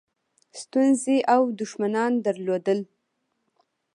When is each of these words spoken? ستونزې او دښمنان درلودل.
ستونزې 0.61 1.17
او 1.33 1.41
دښمنان 1.59 2.13
درلودل. 2.25 2.79